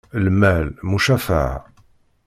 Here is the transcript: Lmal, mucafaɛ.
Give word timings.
Lmal, 0.23 0.67
mucafaɛ. 0.89 1.51